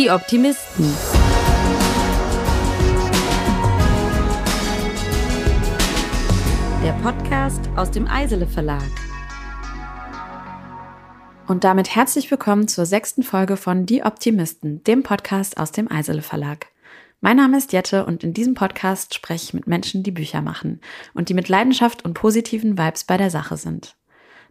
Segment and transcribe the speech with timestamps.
[0.00, 0.94] Die Optimisten.
[6.82, 8.80] Der Podcast aus dem Eisele Verlag.
[11.46, 16.22] Und damit herzlich willkommen zur sechsten Folge von Die Optimisten, dem Podcast aus dem Eisele
[16.22, 16.68] Verlag.
[17.20, 20.80] Mein Name ist Jette und in diesem Podcast spreche ich mit Menschen, die Bücher machen
[21.12, 23.99] und die mit Leidenschaft und positiven Vibes bei der Sache sind.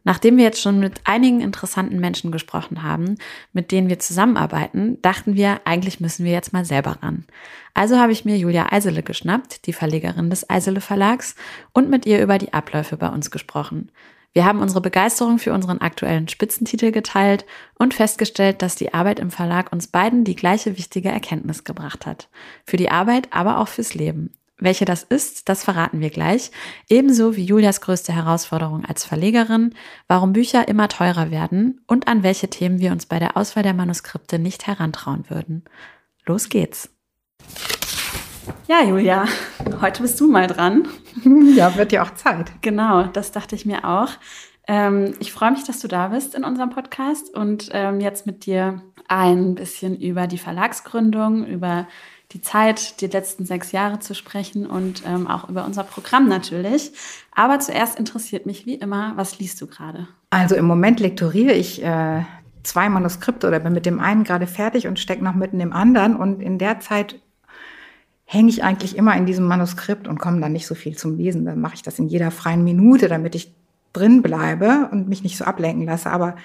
[0.04, 3.16] Nachdem wir jetzt schon mit einigen interessanten Menschen gesprochen haben,
[3.54, 7.26] mit denen wir zusammenarbeiten, dachten wir, eigentlich müssen wir jetzt mal selber ran.
[7.74, 11.36] Also habe ich mir Julia Eisele geschnappt, die Verlegerin des Eisele Verlags,
[11.74, 13.92] und mit ihr über die Abläufe bei uns gesprochen.
[14.34, 17.46] Wir haben unsere Begeisterung für unseren aktuellen Spitzentitel geteilt
[17.80, 22.30] und festgestellt, dass die Arbeit im Verlag uns beiden die gleiche wichtige Erkenntnis gebracht hat.
[22.64, 24.39] Für die Arbeit, aber auch fürs Leben.
[24.60, 26.52] Welche das ist, das verraten wir gleich.
[26.90, 29.74] Ebenso wie Julias größte Herausforderung als Verlegerin,
[30.08, 33.74] warum Bücher immer teurer werden und an welche Themen wir uns bei der Auswahl der
[33.74, 35.64] Manuskripte nicht herantrauen würden.
[36.26, 36.90] Los geht's.
[38.68, 39.26] Ja, Julia,
[39.82, 40.88] heute bist du mal dran.
[41.56, 42.52] Ja, wird ja auch Zeit.
[42.62, 44.10] Genau, das dachte ich mir auch.
[44.68, 48.46] Ähm, ich freue mich, dass du da bist in unserem Podcast und ähm, jetzt mit
[48.46, 51.88] dir ein bisschen über die Verlagsgründung, über
[52.32, 56.92] die Zeit, die letzten sechs Jahre zu sprechen und ähm, auch über unser Programm natürlich.
[57.34, 60.08] Aber zuerst interessiert mich wie immer, was liest du gerade?
[60.30, 62.24] Also im Moment lektoriere ich äh,
[62.62, 66.16] zwei Manuskripte oder bin mit dem einen gerade fertig und stecke noch mitten im anderen.
[66.16, 67.20] Und in der Zeit
[68.26, 71.46] hänge ich eigentlich immer in diesem Manuskript und komme dann nicht so viel zum Lesen.
[71.46, 73.52] Dann mache ich das in jeder freien Minute, damit ich
[73.92, 76.12] drin bleibe und mich nicht so ablenken lasse.
[76.12, 76.36] Aber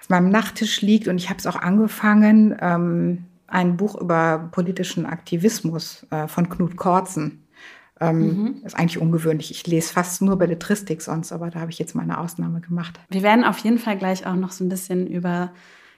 [0.00, 2.56] auf meinem Nachttisch liegt und ich habe es auch angefangen.
[2.60, 7.44] Ähm, ein Buch über politischen Aktivismus äh, von Knut Korzen.
[8.00, 8.62] Ähm, mhm.
[8.64, 9.50] Ist eigentlich ungewöhnlich.
[9.50, 13.00] Ich lese fast nur Belletristik sonst, aber da habe ich jetzt mal eine Ausnahme gemacht.
[13.08, 15.50] Wir werden auf jeden Fall gleich auch noch so ein bisschen über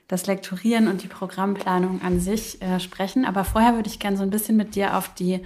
[0.07, 3.23] das Lektorieren und die Programmplanung an sich äh, sprechen.
[3.23, 5.41] Aber vorher würde ich gerne so ein bisschen mit dir auf die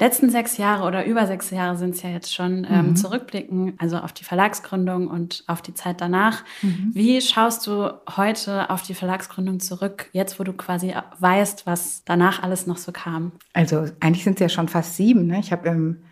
[0.00, 2.96] letzten sechs Jahre oder über sechs Jahre sind es ja jetzt schon ähm, mhm.
[2.96, 6.42] zurückblicken, also auf die Verlagsgründung und auf die Zeit danach.
[6.62, 6.90] Mhm.
[6.92, 12.42] Wie schaust du heute auf die Verlagsgründung zurück, jetzt wo du quasi weißt, was danach
[12.42, 13.32] alles noch so kam?
[13.52, 15.26] Also eigentlich sind es ja schon fast sieben.
[15.26, 15.38] Ne?
[15.40, 16.02] Ich habe im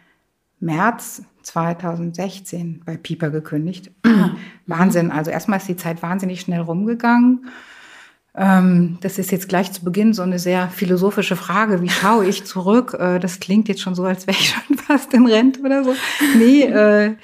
[0.60, 3.90] März 2016 bei Pieper gekündigt.
[4.04, 4.30] Ah.
[4.66, 5.10] Wahnsinn.
[5.10, 7.46] Also erstmal ist die Zeit wahnsinnig schnell rumgegangen.
[8.38, 11.82] Ähm, das ist jetzt gleich zu Beginn so eine sehr philosophische Frage.
[11.82, 12.96] Wie schaue ich zurück?
[12.98, 15.94] Äh, das klingt jetzt schon so, als wäre ich schon fast in Rente oder so.
[16.38, 17.14] Nee, äh,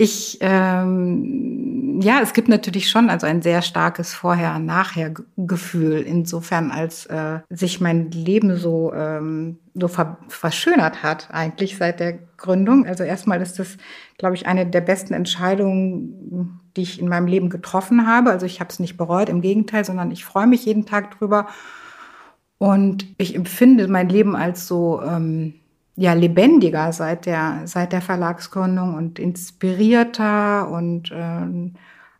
[0.00, 7.40] ich, ähm, ja, es gibt natürlich schon also ein sehr starkes Vorher-Nachher-Gefühl, insofern als äh,
[7.50, 12.86] sich mein Leben so, ähm, so ver verschönert hat, eigentlich seit der Gründung.
[12.86, 13.76] Also erstmal ist das,
[14.16, 18.30] glaube ich, eine der besten Entscheidungen, die ich in meinem Leben getroffen habe.
[18.30, 21.46] Also ich habe es nicht bereut, im Gegenteil, sondern ich freue mich jeden Tag drüber.
[22.56, 25.59] Und ich empfinde mein Leben als so, ähm,
[26.00, 31.72] ja lebendiger seit der seit der Verlagsgründung und inspirierter und äh,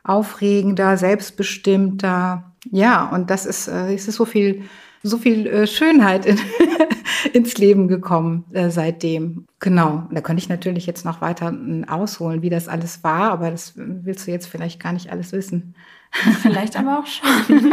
[0.05, 2.45] aufregender, selbstbestimmter.
[2.71, 4.65] Ja, und das ist äh, es ist so viel
[5.03, 6.39] so viel äh, Schönheit in,
[7.33, 9.47] ins Leben gekommen äh, seitdem.
[9.59, 10.07] Genau.
[10.11, 13.73] Da könnte ich natürlich jetzt noch weiter äh, ausholen, wie das alles war, aber das
[13.77, 15.75] willst du jetzt vielleicht gar nicht alles wissen.
[16.43, 17.73] Vielleicht aber auch schon.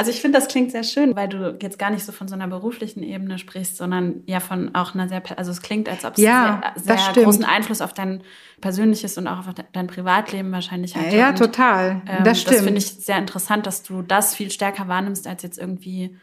[0.00, 2.34] also ich finde, das klingt sehr schön, weil du jetzt gar nicht so von so
[2.34, 6.14] einer beruflichen Ebene sprichst, sondern ja von auch einer sehr, also es klingt, als ob
[6.16, 8.22] es ja, sehr, sehr großen Einfluss auf dein
[8.62, 11.12] persönliches und auch auf dein Privatleben wahrscheinlich hat.
[11.12, 12.00] Ja, und, total.
[12.06, 12.56] Ähm, das stimmt.
[12.56, 16.16] Das finde ich sehr interessant, dass du das viel stärker wahrnimmst als jetzt irgendwie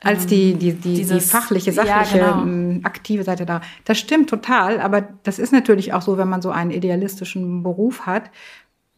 [0.00, 2.42] als die, die, die, dieses, die fachliche, sachliche, ja, genau.
[2.44, 3.62] Ähm, aktive Seite da.
[3.84, 8.06] Das stimmt total, aber das ist natürlich auch so, wenn man so einen idealistischen Beruf
[8.06, 8.30] hat,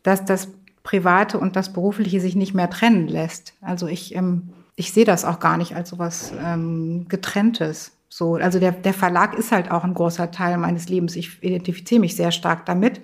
[0.03, 0.51] dass das
[0.83, 3.55] Private und das Berufliche sich nicht mehr trennen lässt.
[3.61, 7.93] Also ich, ähm, ich sehe das auch gar nicht als so was ähm, Getrenntes.
[8.09, 11.17] So, also der, der Verlag ist halt auch ein großer Teil meines Lebens.
[11.17, 13.01] Ich identifiziere mich sehr stark damit.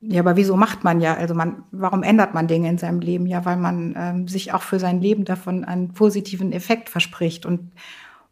[0.00, 1.14] Ja, aber wieso macht man ja?
[1.14, 3.26] Also man, warum ändert man Dinge in seinem Leben?
[3.26, 7.72] Ja, weil man ähm, sich auch für sein Leben davon einen positiven Effekt verspricht und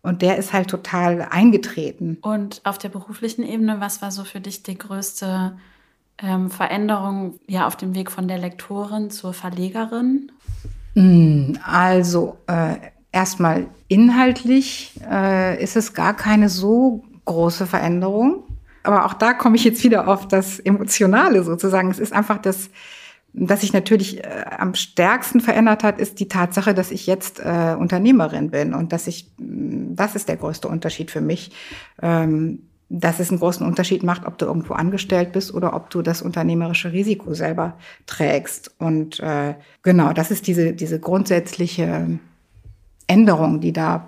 [0.06, 2.18] und der ist halt total eingetreten.
[2.22, 5.58] Und auf der beruflichen Ebene, was war so für dich die größte
[6.22, 10.32] ähm, Veränderung ja auf dem Weg von der Lektorin zur Verlegerin?
[10.94, 12.76] Hm, also äh,
[13.12, 18.44] erstmal inhaltlich äh, ist es gar keine so große Veränderung.
[18.82, 21.90] Aber auch da komme ich jetzt wieder auf das Emotionale sozusagen.
[21.90, 22.70] Es ist einfach das,
[23.32, 27.76] was sich natürlich äh, am stärksten verändert hat, ist die Tatsache, dass ich jetzt äh,
[27.78, 31.50] Unternehmerin bin und dass ich, das ist der größte Unterschied für mich.
[32.00, 36.02] Ähm, dass es einen großen Unterschied macht, ob du irgendwo angestellt bist oder ob du
[36.02, 38.74] das unternehmerische Risiko selber trägst.
[38.78, 42.18] Und äh, genau, das ist diese, diese grundsätzliche
[43.08, 44.06] Änderung, die da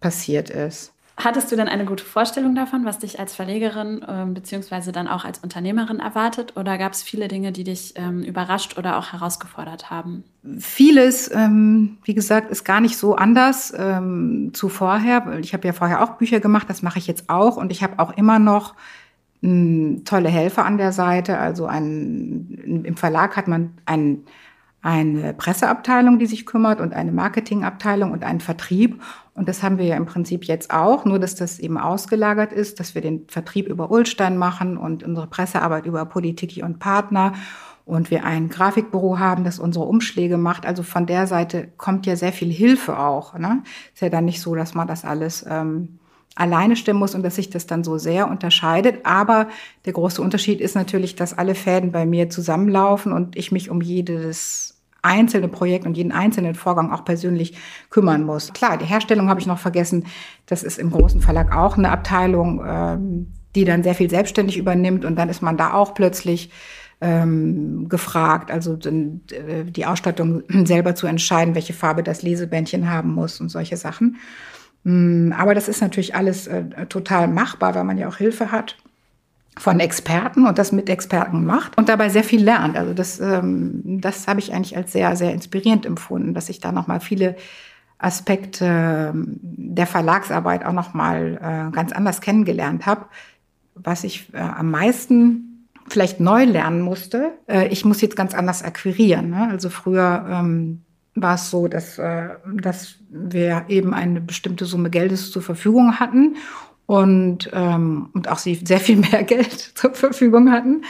[0.00, 0.92] passiert ist.
[1.20, 5.24] Hattest du denn eine gute Vorstellung davon, was dich als Verlegerin äh, beziehungsweise dann auch
[5.24, 6.56] als Unternehmerin erwartet?
[6.56, 10.22] Oder gab es viele Dinge, die dich ähm, überrascht oder auch herausgefordert haben?
[10.60, 15.40] Vieles, ähm, wie gesagt, ist gar nicht so anders ähm, zu vorher.
[15.40, 17.56] Ich habe ja vorher auch Bücher gemacht, das mache ich jetzt auch.
[17.56, 18.76] Und ich habe auch immer noch
[19.42, 21.38] m, hm, tolle Helfer an der Seite.
[21.38, 24.24] Also ein, im Verlag hat man einen
[24.80, 29.02] eine Presseabteilung, die sich kümmert und eine Marketingabteilung und einen Vertrieb.
[29.38, 32.80] Und das haben wir ja im Prinzip jetzt auch, nur dass das eben ausgelagert ist,
[32.80, 37.34] dass wir den Vertrieb über Ulstein machen und unsere Pressearbeit über Politik und Partner
[37.84, 40.66] und wir ein Grafikbüro haben, das unsere Umschläge macht.
[40.66, 43.38] Also von der Seite kommt ja sehr viel Hilfe auch.
[43.38, 43.62] Ne?
[43.94, 46.00] Ist ja dann nicht so, dass man das alles ähm,
[46.34, 49.06] alleine stemmen muss und dass sich das dann so sehr unterscheidet.
[49.06, 49.48] Aber
[49.84, 53.80] der große Unterschied ist natürlich, dass alle Fäden bei mir zusammenlaufen und ich mich um
[53.80, 57.56] jedes einzelne Projekt und jeden einzelnen Vorgang auch persönlich
[57.90, 58.52] kümmern muss.
[58.52, 60.06] Klar, die Herstellung habe ich noch vergessen.
[60.46, 65.04] Das ist im großen Verlag auch eine Abteilung, ähm, die dann sehr viel selbstständig übernimmt
[65.04, 66.50] und dann ist man da auch plötzlich
[67.00, 73.40] ähm, gefragt, also äh, die Ausstattung selber zu entscheiden, welche Farbe das Lesebändchen haben muss
[73.40, 74.16] und solche Sachen.
[74.82, 78.76] Mm, aber das ist natürlich alles äh, total machbar, weil man ja auch Hilfe hat
[79.58, 82.76] von Experten und das mit Experten macht und dabei sehr viel lernt.
[82.76, 86.72] Also das, ähm, das habe ich eigentlich als sehr, sehr inspirierend empfunden, dass ich da
[86.72, 87.36] nochmal viele
[87.98, 93.06] Aspekte ähm, der Verlagsarbeit auch nochmal äh, ganz anders kennengelernt habe.
[93.74, 98.62] Was ich äh, am meisten vielleicht neu lernen musste, äh, ich muss jetzt ganz anders
[98.62, 99.30] akquirieren.
[99.30, 99.48] Ne?
[99.50, 100.82] Also früher ähm,
[101.16, 106.36] war es so, dass, dass wir eben eine bestimmte Summe Geldes zur Verfügung hatten
[106.88, 110.84] und, ähm, und auch sie sehr viel mehr Geld zur Verfügung hatten.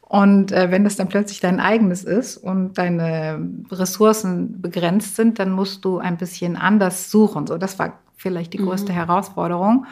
[0.00, 5.50] Und äh, wenn das dann plötzlich dein eigenes ist und deine Ressourcen begrenzt sind, dann
[5.50, 7.46] musst du ein bisschen anders suchen.
[7.46, 8.96] So, das war vielleicht die größte mhm.
[8.96, 9.86] Herausforderung.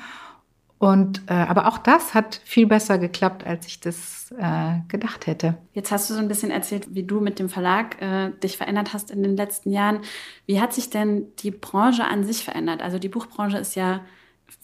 [0.79, 5.59] Und äh, aber auch das hat viel besser geklappt, als ich das äh, gedacht hätte.
[5.75, 8.95] Jetzt hast du so ein bisschen erzählt, wie du mit dem Verlag äh, dich verändert
[8.95, 10.01] hast in den letzten Jahren.
[10.47, 12.81] Wie hat sich denn die Branche an sich verändert?
[12.81, 14.01] Also die Buchbranche ist ja,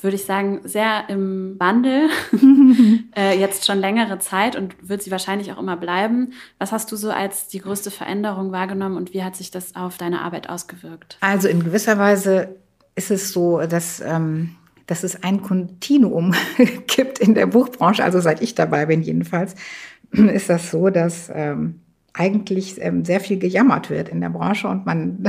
[0.00, 2.08] würde ich sagen, sehr im Wandel,
[3.16, 6.32] äh, jetzt schon längere Zeit und wird sie wahrscheinlich auch immer bleiben.
[6.58, 9.96] Was hast du so als die größte Veränderung wahrgenommen und wie hat sich das auf
[9.96, 11.18] deine Arbeit ausgewirkt?
[11.20, 12.56] Also in gewisser Weise
[12.94, 14.56] ist es so, dass ähm
[14.86, 16.34] dass es ein Kontinuum
[16.86, 19.54] gibt in der Buchbranche, also seit ich dabei bin jedenfalls,
[20.12, 21.80] ist das so, dass ähm,
[22.16, 25.24] eigentlich ähm, sehr viel gejammert wird in der Branche und man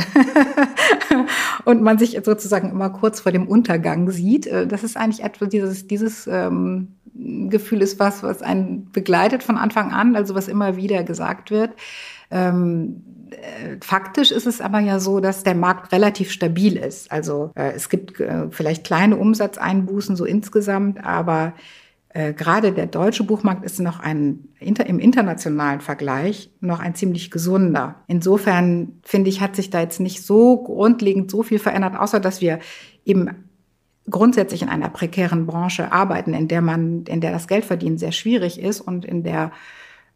[1.66, 4.48] und man sich sozusagen immer kurz vor dem Untergang sieht.
[4.48, 6.96] Äh, das ist eigentlich etwas dieses dieses ähm,
[7.50, 11.72] Gefühl ist was, was einen begleitet von Anfang an, also was immer wieder gesagt wird.
[12.30, 17.12] Ähm, äh, faktisch ist es aber ja so, dass der Markt relativ stabil ist.
[17.12, 21.54] Also äh, es gibt äh, vielleicht kleine Umsatzeinbußen so insgesamt, aber
[22.18, 28.04] äh, gerade der deutsche Buchmarkt ist noch ein im internationalen Vergleich noch ein ziemlich gesunder.
[28.08, 32.42] Insofern finde ich, hat sich da jetzt nicht so grundlegend so viel verändert, außer dass
[32.42, 32.58] wir
[33.06, 33.30] eben
[34.10, 38.60] grundsätzlich in einer prekären Branche arbeiten, in der man, in der das Geldverdienen sehr schwierig
[38.60, 39.52] ist und in der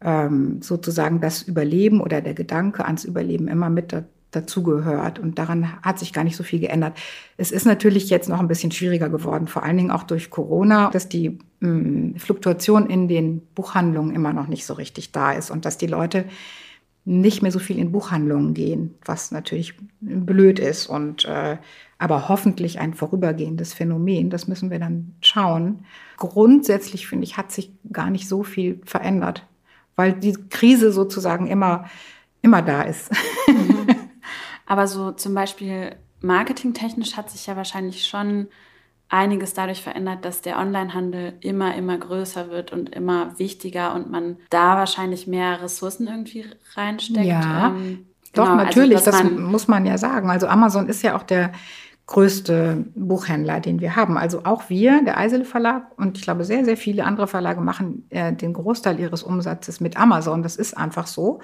[0.00, 3.94] ähm, sozusagen das Überleben oder der Gedanke ans Überleben immer mit
[4.32, 5.18] dazugehört.
[5.18, 6.96] Und daran hat sich gar nicht so viel geändert.
[7.36, 10.90] Es ist natürlich jetzt noch ein bisschen schwieriger geworden, vor allen Dingen auch durch Corona,
[10.90, 15.50] dass die mh, hm, Fluktuation in den Buchhandlungen immer noch nicht so richtig da ist
[15.50, 16.24] und dass die Leute
[17.04, 21.56] nicht mehr so viel in Buchhandlungen gehen, was natürlich blöd ist und äh,
[21.98, 24.30] aber hoffentlich ein vorübergehendes Phänomen.
[24.30, 25.84] Das müssen wir dann schauen.
[26.16, 29.44] Grundsätzlich finde ich, hat sich gar nicht so viel verändert
[29.96, 31.88] weil die Krise sozusagen immer,
[32.40, 33.10] immer da ist.
[34.72, 38.48] Aber so zum Beispiel marketingtechnisch hat sich ja wahrscheinlich schon
[39.10, 44.38] einiges dadurch verändert, dass der Onlinehandel immer, immer größer wird und immer wichtiger und man
[44.48, 47.26] da wahrscheinlich mehr Ressourcen irgendwie reinsteckt.
[47.26, 50.30] Ja, ähm, doch, genau, also natürlich, also, das muss man ja sagen.
[50.30, 51.52] Also Amazon ist ja auch der
[52.06, 54.16] größte Buchhändler, den wir haben.
[54.16, 58.06] Also auch wir, der Eisele Verlag und ich glaube sehr, sehr viele andere Verlage machen
[58.08, 60.42] äh, den Großteil ihres Umsatzes mit Amazon.
[60.42, 61.40] Das ist einfach so.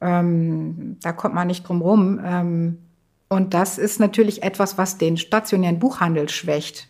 [0.00, 2.20] Ähm, da kommt man nicht drum rum.
[2.24, 2.78] Ähm,
[3.28, 6.88] und das ist natürlich etwas, was den stationären Buchhandel schwächt,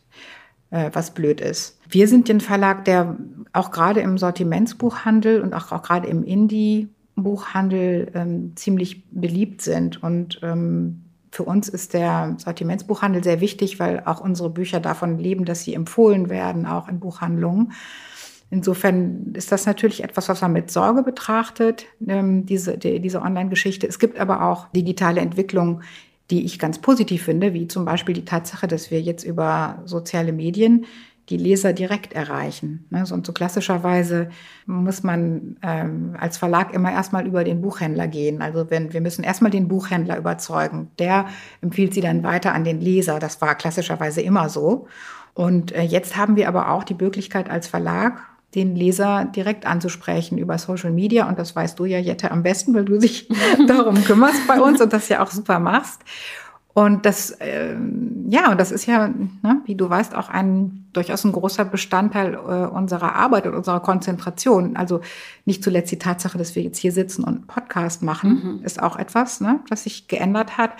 [0.70, 1.78] äh, was blöd ist.
[1.88, 3.16] Wir sind ein Verlag, der
[3.52, 10.40] auch gerade im Sortimentsbuchhandel und auch, auch gerade im Indie-Buchhandel ähm, ziemlich beliebt sind und
[10.42, 15.62] ähm, für uns ist der Sortimentsbuchhandel sehr wichtig, weil auch unsere Bücher davon leben, dass
[15.62, 17.72] sie empfohlen werden, auch in Buchhandlungen.
[18.50, 23.86] Insofern ist das natürlich etwas, was man mit Sorge betrachtet, ähm, diese, die, diese Online-Geschichte.
[23.86, 25.82] Es gibt aber auch digitale Entwicklungen,
[26.30, 30.32] die ich ganz positiv finde, wie zum Beispiel die Tatsache, dass wir jetzt über soziale
[30.32, 30.86] Medien
[31.28, 32.86] die Leser direkt erreichen.
[32.90, 33.04] Ne?
[33.12, 34.30] Und so klassischerweise
[34.66, 38.42] muss man ähm, als Verlag immer erstmal über den Buchhändler gehen.
[38.42, 40.90] Also wenn wir müssen erstmal den Buchhändler überzeugen.
[40.98, 41.26] Der
[41.60, 43.20] empfiehlt sie dann weiter an den Leser.
[43.20, 44.88] Das war klassischerweise immer so.
[45.34, 48.20] Und äh, jetzt haben wir aber auch die Möglichkeit als Verlag,
[48.54, 51.28] den Leser direkt anzusprechen über Social Media.
[51.28, 53.28] Und das weißt du ja, Jette, am besten, weil du dich
[53.68, 56.00] darum kümmerst bei uns und das ja auch super machst.
[56.72, 57.76] Und das, äh,
[58.28, 62.34] ja, und das ist ja, ne, wie du weißt, auch ein durchaus ein großer Bestandteil
[62.34, 64.76] äh, unserer Arbeit und unserer Konzentration.
[64.76, 65.00] Also
[65.44, 68.64] nicht zuletzt die Tatsache, dass wir jetzt hier sitzen und einen Podcast machen, mhm.
[68.64, 70.70] ist auch etwas, ne, was sich geändert hat.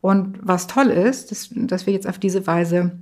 [0.00, 2.92] Und was toll ist, dass, dass wir jetzt auf diese Weise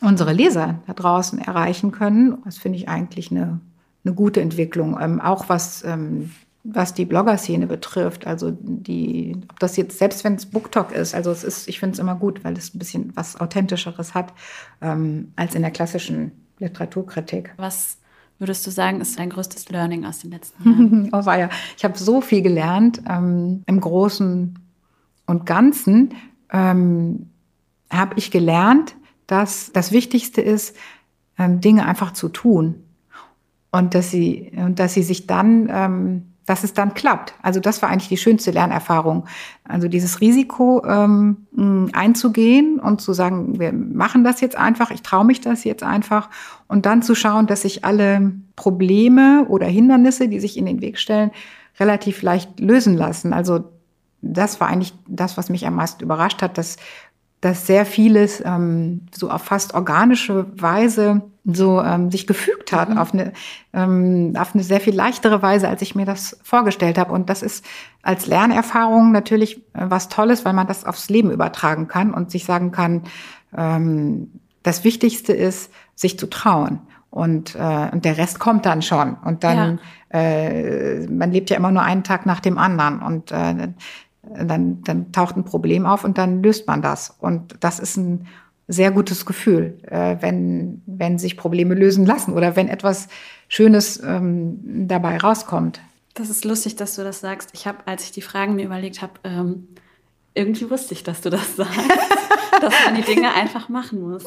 [0.00, 2.38] unsere Leser da draußen erreichen können.
[2.44, 3.60] Das finde ich eigentlich eine,
[4.04, 4.98] eine gute Entwicklung.
[5.00, 6.30] Ähm, auch was ähm,
[6.72, 8.26] was die Blogger-Szene betrifft.
[8.26, 11.94] Also die, ob das jetzt, selbst wenn es BookTok ist, also es ist, ich finde
[11.94, 14.32] es immer gut, weil es ein bisschen was Authentischeres hat
[14.80, 17.52] ähm, als in der klassischen Literaturkritik.
[17.56, 17.98] Was
[18.38, 21.10] würdest du sagen, ist dein größtes Learning aus den letzten Jahren?
[21.12, 21.48] oh, war ja.
[21.76, 24.58] Ich habe so viel gelernt ähm, im Großen
[25.26, 26.14] und Ganzen.
[26.52, 27.30] Ähm,
[27.90, 28.96] habe ich gelernt,
[29.26, 30.76] dass das Wichtigste ist,
[31.38, 32.82] ähm, Dinge einfach zu tun
[33.70, 37.34] und dass sie und dass sie sich dann ähm, dass es dann klappt.
[37.42, 39.26] Also das war eigentlich die schönste Lernerfahrung.
[39.64, 45.24] Also dieses Risiko ähm, einzugehen und zu sagen, wir machen das jetzt einfach, ich traue
[45.24, 46.30] mich das jetzt einfach
[46.68, 50.98] und dann zu schauen, dass sich alle Probleme oder Hindernisse, die sich in den Weg
[50.98, 51.32] stellen,
[51.80, 53.32] relativ leicht lösen lassen.
[53.32, 53.64] Also
[54.22, 56.76] das war eigentlich das, was mich am meisten überrascht hat, dass,
[57.46, 62.98] dass sehr vieles ähm, so auf fast organische Weise so ähm, sich gefügt hat mhm.
[62.98, 63.32] auf eine
[63.72, 67.12] ähm, auf eine sehr viel leichtere Weise, als ich mir das vorgestellt habe.
[67.12, 67.64] Und das ist
[68.02, 72.44] als Lernerfahrung natürlich äh, was Tolles, weil man das aufs Leben übertragen kann und sich
[72.44, 73.04] sagen kann,
[73.56, 74.32] ähm,
[74.64, 76.80] das Wichtigste ist, sich zu trauen.
[77.10, 79.14] Und, äh, und der Rest kommt dann schon.
[79.14, 79.78] Und dann,
[80.12, 80.20] ja.
[80.20, 83.00] äh, man lebt ja immer nur einen Tag nach dem anderen.
[83.00, 83.68] Und äh,
[84.34, 87.16] dann, dann taucht ein Problem auf und dann löst man das.
[87.20, 88.26] Und das ist ein
[88.68, 93.08] sehr gutes Gefühl, äh, wenn, wenn sich Probleme lösen lassen oder wenn etwas
[93.48, 95.80] Schönes ähm, dabei rauskommt.
[96.14, 97.50] Das ist lustig, dass du das sagst.
[97.52, 99.68] Ich habe, als ich die Fragen mir überlegt habe, ähm,
[100.34, 101.78] irgendwie wusste ich, dass du das sagst,
[102.60, 104.24] dass man die Dinge einfach machen muss.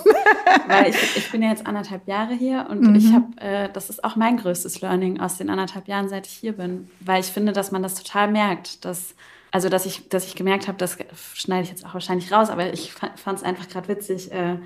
[0.67, 2.95] Weil ich, ich bin ja jetzt anderthalb Jahre hier und mhm.
[2.95, 6.33] ich habe, äh, das ist auch mein größtes Learning aus den anderthalb Jahren, seit ich
[6.33, 6.89] hier bin.
[6.99, 9.15] Weil ich finde, dass man das total merkt, dass
[9.51, 10.97] also dass ich, dass ich gemerkt habe, das
[11.33, 14.57] schneide ich jetzt auch wahrscheinlich raus, aber ich fand es einfach gerade witzig, äh,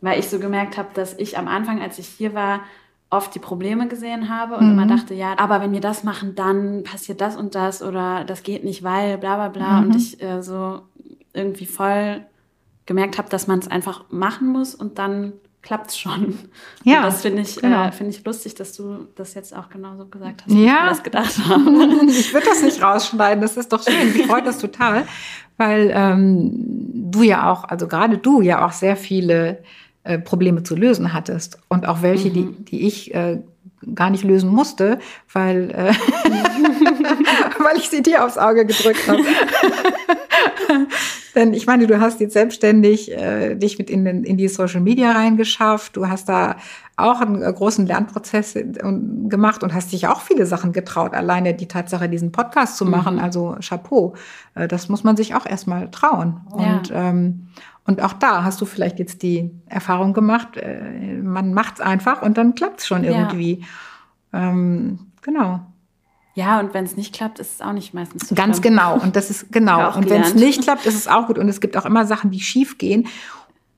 [0.00, 2.60] weil ich so gemerkt habe, dass ich am Anfang, als ich hier war,
[3.10, 4.72] oft die Probleme gesehen habe und mhm.
[4.72, 8.42] immer dachte, ja, aber wenn wir das machen, dann passiert das und das oder das
[8.42, 9.80] geht nicht, weil bla bla bla.
[9.80, 9.86] Mhm.
[9.86, 10.82] Und ich äh, so
[11.32, 12.24] irgendwie voll
[12.86, 15.32] gemerkt habe, dass man es einfach machen muss und dann
[15.64, 16.38] klappt es schon.
[16.84, 16.98] Ja.
[16.98, 17.86] Und das finde ich, äh, genau.
[17.86, 20.58] äh, find ich lustig, dass du das jetzt auch genauso gesagt hast, ja.
[20.58, 22.06] wie ich das gedacht habe.
[22.06, 24.12] ich würde das nicht rausschneiden, das ist doch schön.
[24.12, 25.06] Mich freut das total,
[25.56, 26.52] weil ähm,
[26.94, 29.62] du ja auch, also gerade du ja auch sehr viele
[30.04, 32.34] äh, Probleme zu lösen hattest und auch welche, mhm.
[32.34, 33.40] die, die ich äh,
[33.94, 34.98] gar nicht lösen musste,
[35.32, 35.94] weil, äh,
[37.58, 39.24] weil ich sie dir aufs Auge gedrückt habe.
[41.34, 45.12] Denn ich meine, du hast jetzt selbstständig äh, dich mit in, in die Social Media
[45.12, 45.96] reingeschafft.
[45.96, 46.56] Du hast da
[46.96, 51.14] auch einen äh, großen Lernprozess gemacht und hast dich auch viele Sachen getraut.
[51.14, 53.20] Alleine die Tatsache, diesen Podcast zu machen, mhm.
[53.20, 54.14] also Chapeau,
[54.54, 56.40] äh, das muss man sich auch erstmal trauen.
[56.50, 57.10] Und, ja.
[57.10, 57.48] ähm,
[57.84, 62.38] und auch da hast du vielleicht jetzt die Erfahrung gemacht, äh, man macht's einfach und
[62.38, 63.64] dann klappt's schon irgendwie.
[64.32, 64.50] Ja.
[64.50, 65.60] Ähm, genau.
[66.34, 68.74] Ja, und wenn es nicht klappt, ist es auch nicht meistens so Ganz schlimm.
[68.74, 68.98] genau.
[68.98, 69.94] Und das ist genau.
[69.96, 71.38] Und wenn es nicht klappt, ist es auch gut.
[71.38, 73.06] Und es gibt auch immer Sachen, die schief gehen.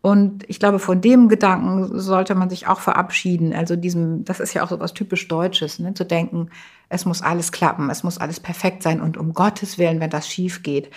[0.01, 3.53] Und ich glaube, von dem Gedanken sollte man sich auch verabschieden.
[3.53, 5.95] Also diesem, das ist ja auch so was typisch Deutsches, ne?
[5.95, 6.49] zu denken,
[6.89, 10.29] es muss alles klappen, es muss alles perfekt sein und um Gottes Willen, wenn das
[10.29, 10.91] schief geht.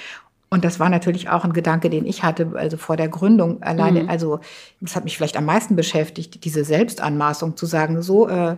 [0.52, 4.04] Und das war natürlich auch ein Gedanke, den ich hatte, also vor der Gründung alleine.
[4.04, 4.10] Mhm.
[4.10, 4.40] Also
[4.82, 8.58] das hat mich vielleicht am meisten beschäftigt, diese Selbstanmaßung zu sagen, so, äh,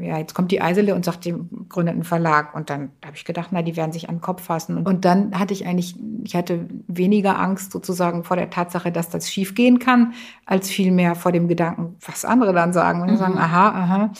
[0.00, 2.54] ja, jetzt kommt die Eisele und sagt dem gründeten Verlag.
[2.54, 4.76] Und dann habe ich gedacht, na, die werden sich an den Kopf fassen.
[4.76, 5.94] Und, und dann hatte ich eigentlich,
[6.24, 10.12] ich hatte weniger Angst sozusagen vor der Tatsache, dass das schief gehen kann,
[10.44, 13.00] als vielmehr vor dem Gedanken, was andere dann sagen.
[13.00, 13.16] Und mhm.
[13.16, 14.12] sagen, aha, aha,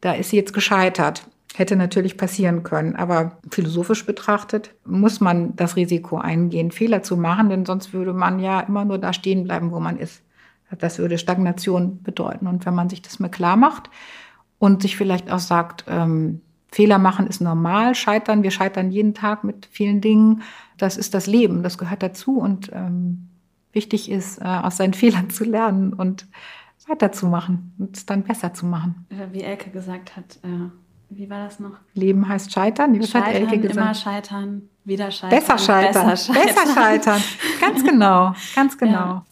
[0.00, 1.26] da ist sie jetzt gescheitert.
[1.54, 7.50] Hätte natürlich passieren können, aber philosophisch betrachtet muss man das Risiko eingehen, Fehler zu machen,
[7.50, 10.22] denn sonst würde man ja immer nur da stehen bleiben, wo man ist.
[10.78, 12.46] Das würde Stagnation bedeuten.
[12.46, 13.90] Und wenn man sich das mal klar macht
[14.58, 16.40] und sich vielleicht auch sagt, ähm,
[16.70, 20.42] Fehler machen ist normal, scheitern, wir scheitern jeden Tag mit vielen Dingen,
[20.78, 23.28] das ist das Leben, das gehört dazu und ähm,
[23.72, 26.26] wichtig ist, äh, aus seinen Fehlern zu lernen und
[26.88, 29.06] weiterzumachen und es dann besser zu machen.
[29.32, 30.70] Wie Elke gesagt hat, äh,
[31.16, 31.76] wie war das noch?
[31.94, 32.98] Leben heißt scheitern.
[32.98, 33.76] Wie scheitern, hat Elke gesagt?
[33.76, 35.38] immer scheitern, wieder scheitern.
[35.38, 36.10] Besser scheitern.
[36.10, 36.54] Besser scheitern.
[36.54, 37.22] Besser scheitern.
[37.60, 38.92] ganz genau, ganz genau.
[38.92, 39.24] Ja.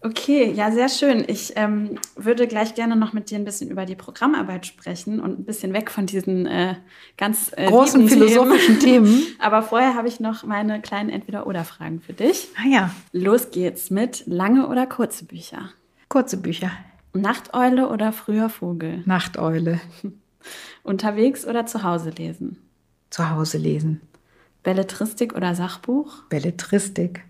[0.00, 1.24] Okay, ja, sehr schön.
[1.26, 5.40] Ich ähm, würde gleich gerne noch mit dir ein bisschen über die Programmarbeit sprechen und
[5.40, 6.76] ein bisschen weg von diesen äh,
[7.16, 9.06] ganz äh, großen philosophischen Themen.
[9.06, 9.26] Themen.
[9.40, 12.48] Aber vorher habe ich noch meine kleinen Entweder-Oder-Fragen für dich.
[12.56, 12.90] Ah ja.
[13.12, 15.70] Los geht's mit lange oder kurze Bücher?
[16.08, 16.70] Kurze Bücher.
[17.12, 19.02] Nachteule oder früher Vogel?
[19.04, 19.80] Nachteule.
[20.82, 22.58] Unterwegs oder zu Hause lesen?
[23.10, 24.00] Zu Hause lesen.
[24.62, 26.22] Belletristik oder Sachbuch?
[26.28, 27.24] Belletristik.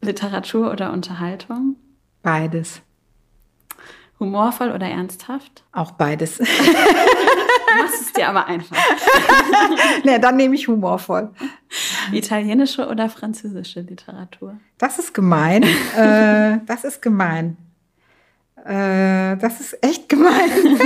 [0.00, 1.76] Literatur oder Unterhaltung?
[2.22, 2.82] Beides.
[4.18, 5.64] Humorvoll oder ernsthaft?
[5.72, 6.38] Auch beides.
[6.38, 8.76] du machst es dir aber einfach.
[10.04, 11.30] nee, dann nehme ich humorvoll.
[12.12, 14.58] Italienische oder französische Literatur?
[14.78, 15.64] Das ist gemein.
[15.96, 17.56] äh, das ist gemein.
[18.64, 20.50] Äh, das ist echt gemein.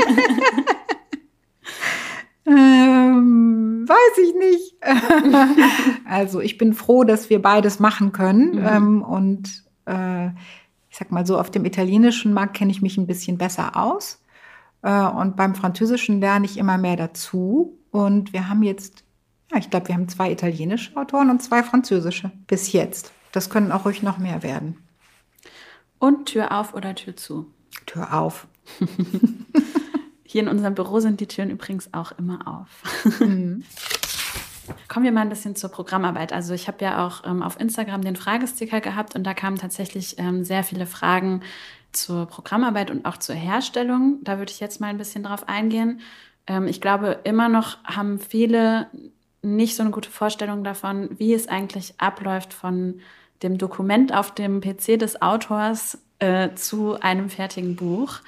[2.47, 4.77] ähm, weiß ich nicht.
[6.09, 8.57] also ich bin froh, dass wir beides machen können.
[8.57, 8.67] Mhm.
[8.67, 10.29] Ähm, und äh,
[10.89, 14.23] ich sag mal so, auf dem italienischen Markt kenne ich mich ein bisschen besser aus.
[14.83, 17.79] Äh, und beim Französischen lerne ich immer mehr dazu.
[17.91, 19.05] Und wir haben jetzt,
[19.51, 23.13] ja, ich glaube, wir haben zwei italienische Autoren und zwei französische bis jetzt.
[23.33, 24.79] Das können auch ruhig noch mehr werden.
[25.99, 27.47] Und Tür auf oder Tür zu?
[27.87, 28.47] Tür auf.
[30.27, 33.21] Hier in unserem Büro sind die Türen übrigens auch immer auf.
[33.21, 33.65] Mhm.
[34.89, 36.33] Kommen wir mal ein bisschen zur Programmarbeit.
[36.33, 40.19] Also ich habe ja auch ähm, auf Instagram den Fragesticker gehabt und da kamen tatsächlich
[40.19, 41.43] ähm, sehr viele Fragen
[41.93, 44.19] zur Programmarbeit und auch zur Herstellung.
[44.23, 46.01] Da würde ich jetzt mal ein bisschen drauf eingehen.
[46.47, 48.89] Ähm, ich glaube, immer noch haben viele
[49.43, 53.01] nicht so eine gute Vorstellung davon, wie es eigentlich abläuft von
[53.43, 58.21] dem Dokument auf dem PC des Autors äh, zu einem fertigen Buch.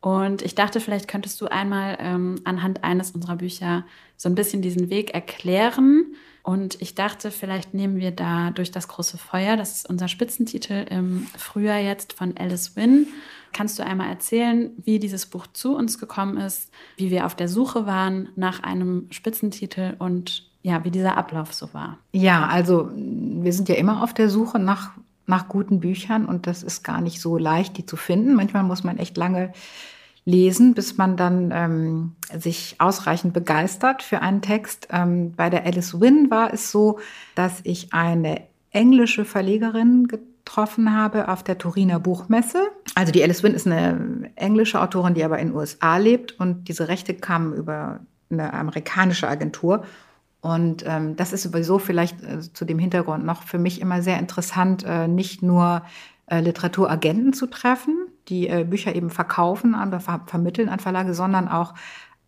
[0.00, 3.84] Und ich dachte, vielleicht könntest du einmal ähm, anhand eines unserer Bücher
[4.16, 6.14] so ein bisschen diesen Weg erklären.
[6.42, 10.86] Und ich dachte, vielleicht nehmen wir da durch das große Feuer, das ist unser Spitzentitel
[10.88, 13.08] im Frühjahr jetzt von Alice Wynn.
[13.52, 17.48] Kannst du einmal erzählen, wie dieses Buch zu uns gekommen ist, wie wir auf der
[17.48, 21.98] Suche waren nach einem Spitzentitel und ja, wie dieser Ablauf so war?
[22.12, 24.90] Ja, also wir sind ja immer auf der Suche nach,
[25.26, 28.34] nach guten Büchern und das ist gar nicht so leicht, die zu finden.
[28.34, 29.52] Manchmal muss man echt lange
[30.24, 34.88] lesen, bis man dann ähm, sich ausreichend begeistert für einen Text.
[34.90, 36.98] Ähm, bei der Alice Wynn war es so,
[37.34, 42.60] dass ich eine englische Verlegerin getroffen habe auf der Turiner Buchmesse.
[42.94, 46.68] Also die Alice Wynn ist eine englische Autorin, die aber in den USA lebt und
[46.68, 49.84] diese Rechte kamen über eine amerikanische Agentur.
[50.40, 54.18] Und ähm, das ist sowieso vielleicht äh, zu dem Hintergrund noch für mich immer sehr
[54.18, 55.82] interessant, äh, nicht nur
[56.26, 61.48] äh, Literaturagenten zu treffen, die äh, Bücher eben verkaufen oder ver vermitteln an Verlage, sondern
[61.48, 61.74] auch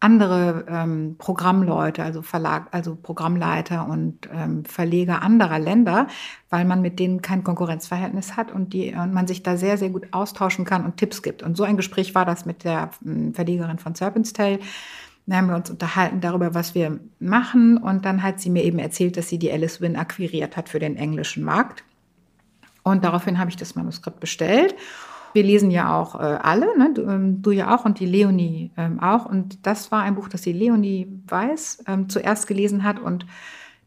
[0.01, 6.07] andere ähm, Programmleute, also Verlag, also Programmleiter und ähm, Verleger anderer Länder,
[6.51, 9.90] weil man mit denen kein Konkurrenzverhältnis hat und die und man sich da sehr sehr
[9.90, 11.42] gut austauschen kann und Tipps gibt.
[11.42, 14.61] Und so ein Gespräch war das mit der ähm, Verlegerin von Serpent's Tale.
[15.28, 17.76] Da haben wir uns unterhalten darüber, was wir machen.
[17.76, 20.78] Und dann hat sie mir eben erzählt, dass sie die Alice Wynn akquiriert hat für
[20.78, 21.84] den englischen Markt.
[22.82, 24.74] Und daraufhin habe ich das Manuskript bestellt.
[25.34, 26.94] Wir lesen ja auch äh, alle, ne?
[26.94, 29.26] du, ähm, du, ja auch und die Leonie ähm, auch.
[29.26, 33.26] Und das war ein Buch, das die Leonie Weiß ähm, zuerst gelesen hat und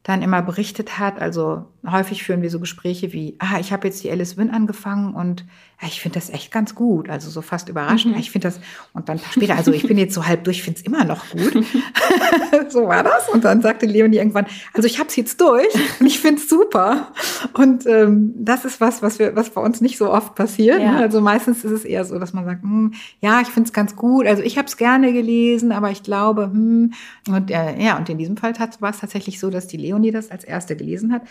[0.04, 1.22] dann immer berichtet hat.
[1.22, 5.14] Also häufig führen wir so Gespräche wie, ah, ich habe jetzt die Alice Wynn angefangen
[5.14, 5.46] und
[5.82, 7.10] ja, ich finde das echt ganz gut.
[7.10, 8.14] Also so fast überraschend.
[8.14, 8.20] Mhm.
[8.20, 8.60] Ich finde das,
[8.94, 11.28] und dann später, also ich bin jetzt so halb durch, ich finde es immer noch
[11.30, 11.66] gut.
[12.70, 13.30] so war das.
[13.30, 15.68] Und dann sagte Leonie irgendwann, also ich habe es jetzt durch
[16.00, 17.12] und ich finde es super.
[17.54, 20.82] Und ähm, das ist was, was wir, was bei uns nicht so oft passiert.
[20.82, 20.94] Ja.
[20.94, 20.98] Ne?
[20.98, 23.96] Also meistens ist es eher so, dass man sagt, hm, ja, ich finde es ganz
[23.96, 24.28] gut.
[24.28, 26.94] Also ich habe es gerne gelesen, aber ich glaube, hm.
[27.28, 30.32] Und äh, ja, und in diesem Fall war es tatsächlich so, dass die Leonie das
[30.32, 31.24] als erste gelesen hat.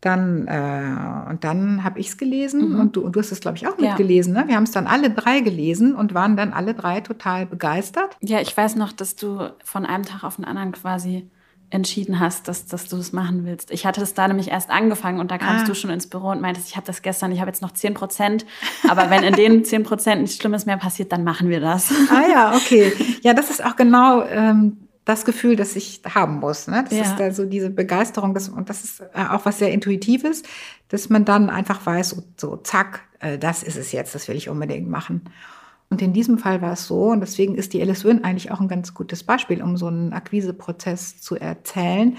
[0.00, 2.80] Dann, äh, und dann habe ich es gelesen mhm.
[2.80, 4.34] und, du, und du hast es, glaube ich, auch mitgelesen.
[4.34, 4.42] Ja.
[4.42, 4.48] Ne?
[4.48, 8.16] Wir haben es dann alle drei gelesen und waren dann alle drei total begeistert.
[8.20, 11.30] Ja, ich weiß noch, dass du von einem Tag auf den anderen quasi
[11.72, 13.70] entschieden hast, dass, dass du es machen willst.
[13.70, 15.68] Ich hatte es da nämlich erst angefangen und da kamst ah.
[15.68, 17.94] du schon ins Büro und meintest, ich habe das gestern, ich habe jetzt noch 10
[17.94, 18.44] Prozent,
[18.88, 21.90] aber wenn in den 10 Prozent nichts Schlimmes mehr passiert, dann machen wir das.
[22.10, 22.92] Ah ja, okay.
[23.22, 26.68] Ja, das ist auch genau ähm, das Gefühl, das ich haben muss.
[26.68, 26.84] Ne?
[26.88, 27.04] Das ja.
[27.04, 30.42] ist da so diese Begeisterung, das, und das ist äh, auch was sehr Intuitives,
[30.88, 34.48] dass man dann einfach weiß, so, zack, äh, das ist es jetzt, das will ich
[34.48, 35.22] unbedingt machen.
[35.90, 38.60] Und in diesem Fall war es so, und deswegen ist die Alice Wynn eigentlich auch
[38.60, 42.16] ein ganz gutes Beispiel, um so einen Akquiseprozess zu erzählen.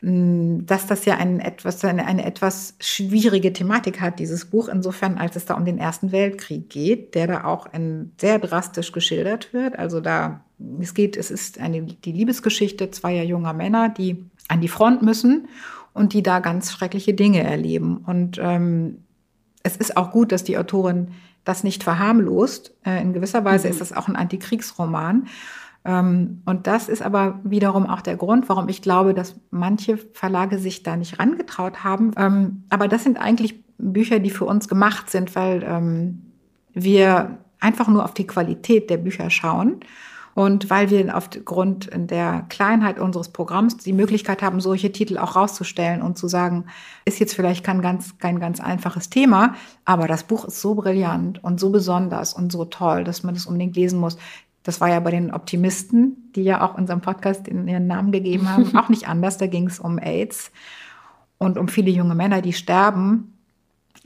[0.00, 5.36] dass das ja ein etwas, eine, eine etwas schwierige Thematik hat, dieses Buch, insofern, als
[5.36, 9.78] es da um den Ersten Weltkrieg geht, der da auch in, sehr drastisch geschildert wird.
[9.78, 10.44] Also da,
[10.80, 15.48] es geht, es ist eine, die Liebesgeschichte zweier junger Männer, die an die Front müssen
[15.92, 17.98] und die da ganz schreckliche Dinge erleben.
[17.98, 18.98] Und ähm,
[19.62, 21.08] es ist auch gut, dass die Autorin
[21.44, 22.74] das nicht verharmlost.
[22.84, 23.72] Äh, in gewisser Weise mhm.
[23.72, 25.28] ist das auch ein Antikriegsroman.
[25.84, 30.58] Ähm, und das ist aber wiederum auch der Grund, warum ich glaube, dass manche Verlage
[30.58, 32.12] sich da nicht rangetraut haben.
[32.16, 36.22] Ähm, aber das sind eigentlich Bücher, die für uns gemacht sind, weil ähm,
[36.72, 39.80] wir einfach nur auf die Qualität der Bücher schauen
[40.34, 46.02] und weil wir aufgrund der Kleinheit unseres Programms die Möglichkeit haben, solche Titel auch rauszustellen
[46.02, 46.66] und zu sagen,
[47.04, 51.42] ist jetzt vielleicht kein ganz, kein ganz einfaches Thema, aber das Buch ist so brillant
[51.42, 54.18] und so besonders und so toll, dass man das unbedingt lesen muss.
[54.64, 58.76] Das war ja bei den Optimisten, die ja auch unserem Podcast ihren Namen gegeben haben,
[58.76, 59.38] auch nicht anders.
[59.38, 60.50] Da ging es um AIDS
[61.38, 63.33] und um viele junge Männer, die sterben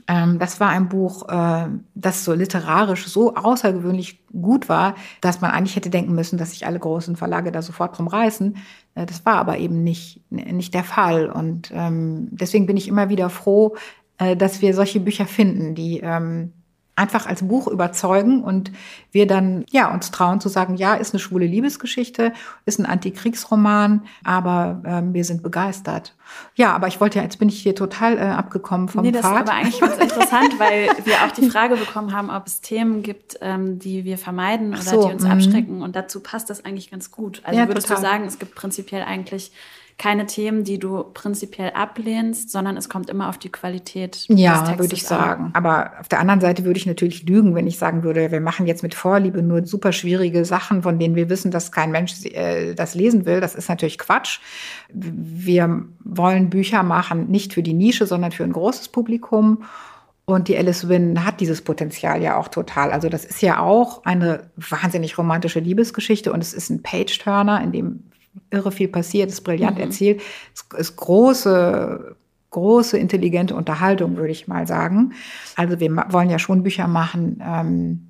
[0.09, 5.75] das war ein Buch, äh, das so literarisch so außergewöhnlich gut war, dass man eigentlich
[5.75, 8.57] hätte denken müssen, dass sich alle großen Verlage da sofort drum reißen.
[8.95, 11.29] Äh, das war aber eben nicht, nicht der Fall.
[11.29, 13.75] Und ähm, deswegen bin ich immer wieder froh,
[14.17, 16.53] äh, dass wir solche Bücher finden, die ähm,
[16.99, 18.71] einfach als Buch überzeugen und
[19.11, 22.33] wir dann ja uns trauen zu sagen, ja, ist eine schwule Liebesgeschichte,
[22.65, 26.13] ist ein Antikriegsroman, aber ähm, wir sind begeistert.
[26.55, 29.21] Ja, aber ich wollte ja, jetzt bin ich hier total äh, abgekommen vom nee, das
[29.21, 29.45] Pfad.
[29.45, 33.01] ist aber eigentlich ganz interessant, weil wir auch die Frage bekommen haben, ob es Themen
[33.01, 35.31] gibt, ähm, die wir vermeiden oder so, die uns mhm.
[35.31, 35.81] abschrecken.
[35.81, 37.41] Und dazu passt das eigentlich ganz gut.
[37.45, 38.03] Also ja, würdest total.
[38.03, 39.51] du sagen, es gibt prinzipiell eigentlich
[39.99, 44.59] keine Themen, die du prinzipiell ablehnst, sondern es kommt immer auf die Qualität ja, des
[44.61, 45.45] Textes würde ich sagen.
[45.47, 45.51] An.
[45.53, 48.65] Aber auf der anderen Seite würde ich natürlich lügen, wenn ich sagen würde, wir machen
[48.65, 52.73] jetzt mit Vorliebe nur super schwierige Sachen, von denen wir wissen, dass kein Mensch äh,
[52.75, 53.41] das lesen will.
[53.41, 54.39] Das ist natürlich Quatsch.
[54.87, 59.63] Wir wollen Bücher machen, nicht für die Nische, sondern für ein großes Publikum.
[60.23, 62.91] Und die Alice Wynn hat dieses Potenzial ja auch total.
[62.91, 67.73] Also das ist ja auch eine wahnsinnig romantische Liebesgeschichte und es ist ein Page-Turner, in
[67.73, 68.03] dem
[68.51, 69.83] irre viel passiert, ist brillant mhm.
[69.83, 70.21] erzählt.
[70.53, 72.15] Es ist große,
[72.51, 75.13] große, intelligente Unterhaltung, würde ich mal sagen.
[75.55, 78.09] Also wir wollen ja schon Bücher machen, ähm,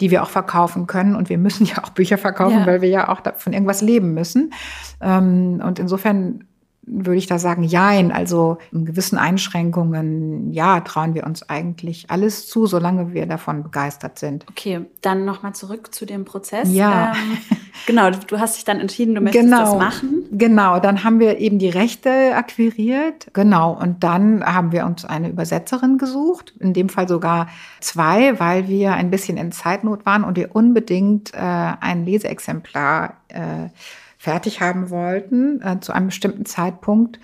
[0.00, 1.14] die wir auch verkaufen können.
[1.14, 2.66] Und wir müssen ja auch Bücher verkaufen, ja.
[2.66, 4.52] weil wir ja auch von irgendwas leben müssen.
[5.00, 6.44] Ähm, und insofern
[6.90, 8.12] würde ich da sagen, jein.
[8.12, 14.18] Also in gewissen Einschränkungen, ja, trauen wir uns eigentlich alles zu, solange wir davon begeistert
[14.18, 14.46] sind.
[14.48, 16.72] Okay, dann nochmal zurück zu dem Prozess.
[16.72, 17.12] Ja.
[17.12, 17.57] Ähm,
[17.88, 20.24] genau, du hast dich dann entschieden, du möchtest genau, das machen.
[20.30, 23.28] Genau, dann haben wir eben die Rechte akquiriert.
[23.32, 27.48] Genau, und dann haben wir uns eine Übersetzerin gesucht, in dem Fall sogar
[27.80, 33.70] zwei, weil wir ein bisschen in Zeitnot waren und wir unbedingt äh, ein Leseexemplar äh,
[34.18, 37.18] fertig haben wollten äh, zu einem bestimmten Zeitpunkt.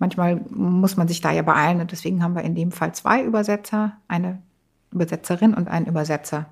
[0.00, 3.22] Manchmal muss man sich da ja beeilen und deswegen haben wir in dem Fall zwei
[3.22, 4.42] Übersetzer, eine
[4.90, 6.46] Übersetzerin und einen Übersetzer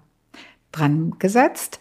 [0.71, 1.81] dran gesetzt.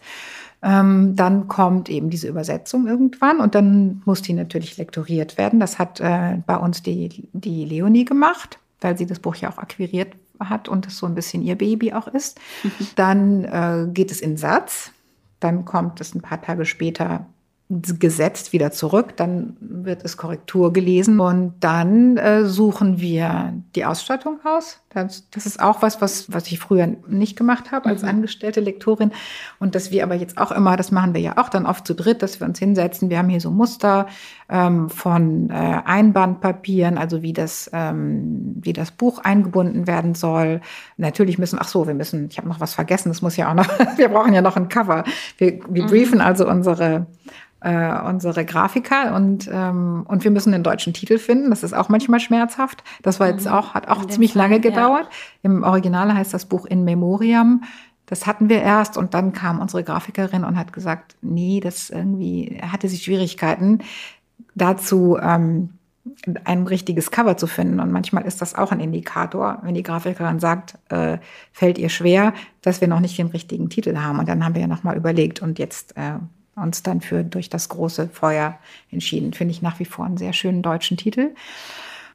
[0.66, 5.60] Ähm, dann kommt eben diese Übersetzung irgendwann und dann muss die natürlich lektoriert werden.
[5.60, 9.58] Das hat äh, bei uns die, die Leonie gemacht, weil sie das Buch ja auch
[9.58, 12.40] akquiriert hat und es so ein bisschen ihr Baby auch ist.
[12.64, 12.70] Mhm.
[12.96, 14.90] Dann äh, geht es in Satz.
[15.38, 17.26] Dann kommt es ein paar Tage später
[17.68, 24.38] gesetzt wieder zurück, dann wird es Korrektur gelesen und dann äh, suchen wir die Ausstattung
[24.44, 24.78] aus.
[24.90, 28.08] Das, das, ist auch was, was, was ich früher nicht gemacht habe als mhm.
[28.08, 29.10] angestellte Lektorin
[29.58, 31.94] und dass wir aber jetzt auch immer, das machen wir ja auch dann oft zu
[31.94, 33.10] dritt, dass wir uns hinsetzen.
[33.10, 34.06] Wir haben hier so Muster
[34.48, 40.60] ähm, von äh, Einbandpapieren, also wie das, ähm, wie das Buch eingebunden werden soll.
[40.98, 43.54] Natürlich müssen, ach so, wir müssen, ich habe noch was vergessen, das muss ja auch
[43.54, 45.02] noch, wir brauchen ja noch ein Cover.
[45.36, 45.88] Wir, wir mhm.
[45.88, 47.06] briefen also unsere
[47.60, 51.50] äh, unsere Grafiker und, ähm, und wir müssen den deutschen Titel finden.
[51.50, 52.84] Das ist auch manchmal schmerzhaft.
[53.02, 53.52] Das war jetzt mhm.
[53.52, 55.04] auch, hat auch ziemlich Fall, lange gedauert.
[55.04, 55.10] Ja.
[55.50, 57.64] Im Original heißt das Buch In Memoriam.
[58.06, 62.60] Das hatten wir erst und dann kam unsere Grafikerin und hat gesagt, nee, das irgendwie
[62.62, 63.80] hatte sie Schwierigkeiten
[64.54, 65.70] dazu, ähm,
[66.44, 67.80] ein richtiges Cover zu finden.
[67.80, 71.18] Und manchmal ist das auch ein Indikator, wenn die Grafikerin sagt, äh,
[71.52, 74.20] fällt ihr schwer, dass wir noch nicht den richtigen Titel haben.
[74.20, 76.18] Und dann haben wir ja nochmal überlegt und jetzt äh,
[76.56, 78.58] uns dann für durch das große Feuer
[78.90, 79.32] entschieden.
[79.32, 81.34] Finde ich nach wie vor einen sehr schönen deutschen Titel.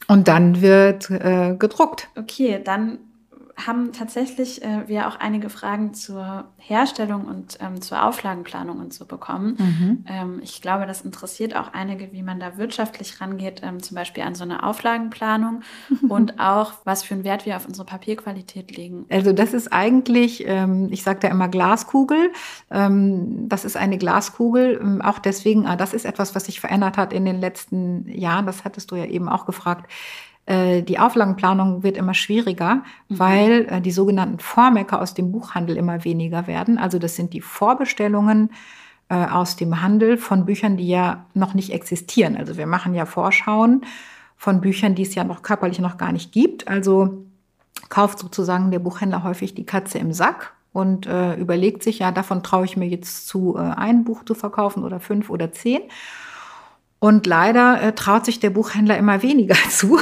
[0.08, 2.10] Und dann wird äh, gedruckt.
[2.18, 2.98] Okay, dann
[3.58, 9.06] haben tatsächlich äh, wir auch einige Fragen zur Herstellung und ähm, zur Auflagenplanung und so
[9.06, 9.56] bekommen.
[9.58, 10.06] Mhm.
[10.08, 14.24] Ähm, ich glaube, das interessiert auch einige, wie man da wirtschaftlich rangeht, ähm, zum Beispiel
[14.24, 15.62] an so eine Auflagenplanung
[16.10, 19.06] und auch, was für einen Wert wir auf unsere Papierqualität legen.
[19.10, 22.32] Also das ist eigentlich, ähm, ich sage da immer Glaskugel.
[22.70, 26.98] Ähm, das ist eine Glaskugel, ähm, auch deswegen, ah, das ist etwas, was sich verändert
[26.98, 28.46] hat in den letzten Jahren.
[28.46, 29.90] Das hattest du ja eben auch gefragt
[30.52, 33.20] äh, die Auflagenplanung wird immer schwieriger, mhm.
[33.20, 36.78] weil äh, die sogenannten Vormerker aus dem Buchhandel immer weniger werden.
[36.78, 38.52] Also das sind die Vorbestellungen
[39.10, 42.36] äh, aus dem Handel von Büchern, die ja noch nicht existieren.
[42.36, 43.86] Also wir machen ja Vorschauen
[44.36, 46.68] von Büchern, die es ja noch körperlich noch gar nicht gibt.
[46.68, 47.26] Also
[47.88, 52.44] kauft sozusagen der Buchhändler häufig die Katze im Sack und äh, überlegt sich, ja, davon
[52.44, 55.82] traue ich mir jetzt zu, äh, ein Buch zu verkaufen oder fünf oder zehn.
[57.04, 59.98] Und leider äh, traut sich der Buchhändler immer weniger zu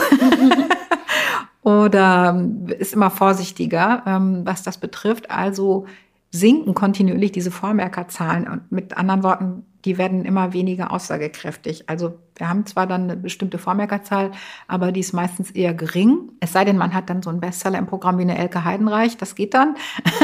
[1.69, 5.29] oder ist immer vorsichtiger, ähm, was das betrifft.
[5.29, 5.85] Also
[6.31, 8.47] sinken kontinuierlich diese Vormerkerzahlen.
[8.47, 11.89] Und mit anderen Worten, die werden immer weniger aussagekräftig.
[11.89, 14.31] Also wir haben zwar dann eine bestimmte Vormerkerzahl,
[14.67, 16.31] aber die ist meistens eher gering.
[16.39, 19.17] Es sei denn, man hat dann so einen Bestseller im Programm wie eine Elke Heidenreich,
[19.17, 19.75] das geht dann.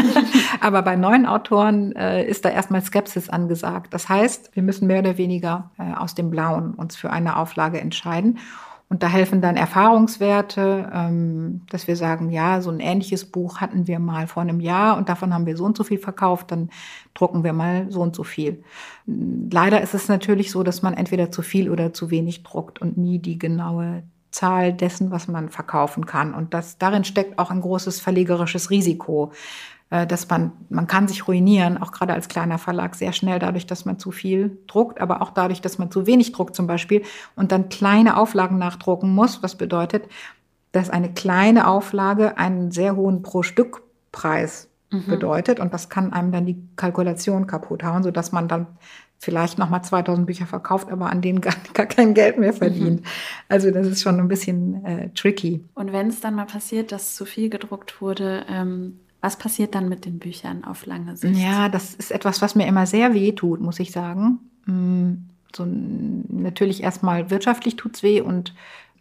[0.61, 3.93] aber bei neuen Autoren äh, ist da erstmal Skepsis angesagt.
[3.93, 7.79] Das heißt, wir müssen mehr oder weniger äh, aus dem Blauen uns für eine Auflage
[7.79, 8.39] entscheiden.
[8.95, 13.87] Und da helfen dann Erfahrungswerte, ähm, dass wir sagen, ja, so ein ähnliches Buch hatten
[13.87, 16.69] wir mal vor einem Jahr und davon haben wir so und so viel verkauft, dann
[17.13, 18.63] drucken wir mal so und so viel.
[19.05, 22.95] Leider ist es natürlich so, dass man entweder zu viel oder zu wenig druckt und
[22.95, 26.33] nie die genaue Zahl dessen, was man verkaufen kann.
[26.33, 29.33] Und das, darin steckt auch ein großes verlegerisches Risiko.
[29.91, 33.67] Äh, dass man, man kann sich ruinieren, auch gerade als kleiner Verlag, sehr schnell dadurch,
[33.67, 37.03] dass man zu viel druckt, aber auch dadurch, dass man zu wenig druckt zum Beispiel
[37.35, 40.07] und dann kleine Auflagen nachdrucken muss, was bedeutet,
[40.71, 45.05] dass eine kleine Auflage einen sehr hohen Pro-Stück-Preis mhm.
[45.05, 48.65] bedeutet und das kann einem dann die Kalkulation kaputt hauen, sodass man dann
[49.19, 53.01] vielleicht nochmal 2000 Bücher verkauft, aber an denen gar, gar kein Geld mehr verdient.
[53.01, 53.07] Mhm.
[53.49, 55.63] Also das ist schon ein bisschen äh, tricky.
[55.75, 59.89] Und wenn es dann mal passiert, dass zu viel gedruckt wurde, ähm, was passiert dann
[59.89, 61.35] mit den Büchern auf lange Sicht?
[61.35, 64.37] Ja, das ist etwas, was mir immer sehr weh tut, muss ich sagen.
[64.67, 65.13] Mm,
[65.55, 68.53] so, natürlich erstmal wirtschaftlich tut es weh und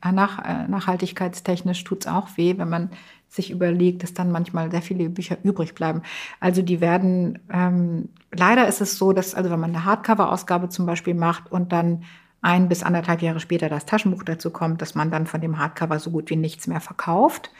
[0.02, 2.88] nach, äh, nachhaltigkeitstechnisch tut es auch weh, wenn man
[3.28, 6.00] sich überlegt, dass dann manchmal sehr viele Bücher übrig bleiben.
[6.40, 10.86] Also die werden, ähm, leider ist es so, dass, also wenn man eine Hardcover-Ausgabe zum
[10.86, 12.04] Beispiel macht und dann
[12.40, 15.98] ein bis anderthalb Jahre später das Taschenbuch dazu kommt, dass man dann von dem Hardcover
[15.98, 17.50] so gut wie nichts mehr verkauft.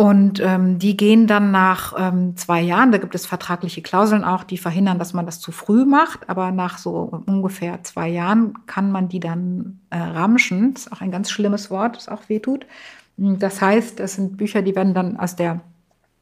[0.00, 4.44] Und ähm, die gehen dann nach ähm, zwei Jahren, da gibt es vertragliche Klauseln auch,
[4.44, 6.30] die verhindern, dass man das zu früh macht.
[6.30, 10.74] Aber nach so ungefähr zwei Jahren kann man die dann äh, ramschen.
[10.74, 12.64] Das ist auch ein ganz schlimmes Wort, das auch wehtut.
[13.16, 15.62] Das heißt, es sind Bücher, die werden dann aus der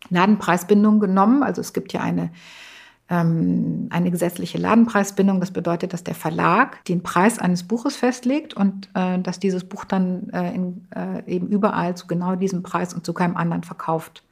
[0.08, 1.42] Ladenpreisbindung genommen.
[1.42, 2.30] Also es gibt ja eine
[3.08, 5.40] ähm, eine gesetzliche Ladenpreisbindung.
[5.40, 9.84] Das bedeutet, dass der Verlag den Preis eines Buches festlegt und äh, dass dieses Buch
[9.84, 14.24] dann äh, in, äh, eben überall zu genau diesem Preis und zu keinem anderen verkauft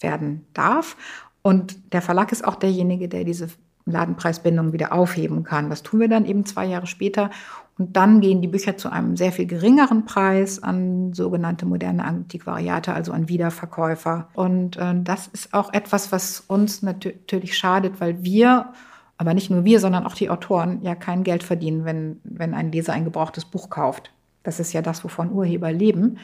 [0.00, 0.96] werden darf.
[1.42, 3.48] Und der Verlag ist auch derjenige, der diese
[3.86, 5.70] Ladenpreisbindung wieder aufheben kann.
[5.70, 7.30] Das tun wir dann eben zwei Jahre später.
[7.78, 12.92] Und dann gehen die Bücher zu einem sehr viel geringeren Preis an sogenannte moderne Antiquariate,
[12.92, 14.28] also an Wiederverkäufer.
[14.34, 18.72] Und äh, das ist auch etwas, was uns natürlich schadet, weil wir,
[19.16, 22.72] aber nicht nur wir, sondern auch die Autoren ja kein Geld verdienen, wenn, wenn ein
[22.72, 24.12] Leser ein gebrauchtes Buch kauft.
[24.42, 26.18] Das ist ja das, wovon Urheber leben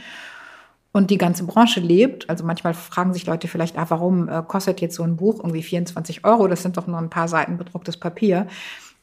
[0.94, 2.30] und die ganze Branche lebt.
[2.30, 5.62] Also manchmal fragen sich Leute vielleicht, ah, warum äh, kostet jetzt so ein Buch irgendwie
[5.62, 6.46] 24 Euro?
[6.46, 8.46] Das sind doch nur ein paar Seiten bedrucktes Papier.